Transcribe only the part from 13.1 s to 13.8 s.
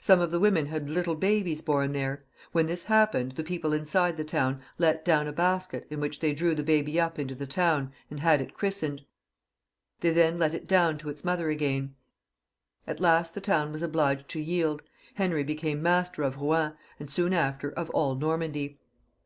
the town